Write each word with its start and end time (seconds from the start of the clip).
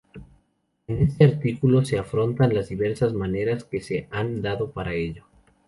En 0.87 0.97
este 1.03 1.25
artículo 1.25 1.85
se 1.85 1.99
afrontan 1.99 2.55
las 2.55 2.69
diversas 2.69 3.13
maneras 3.13 3.65
que 3.65 3.81
se 3.81 4.07
han 4.09 4.41
dado 4.41 4.71
para 4.71 4.95
ello. 4.95 5.25